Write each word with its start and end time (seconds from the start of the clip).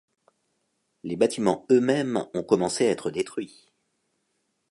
Les 1.03 1.15
bâtiments 1.15 1.67
eux-mêmes 1.69 2.25
ont 2.33 2.41
commencé 2.41 2.87
à 2.87 2.89
être 2.89 3.11
détruits. 3.11 3.69